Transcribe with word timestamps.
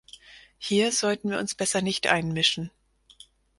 Hier 0.57 0.91
sollten 0.91 1.29
wir 1.29 1.37
uns 1.37 1.53
besser 1.53 1.83
nicht 1.83 2.07
einmischen. 2.07 2.71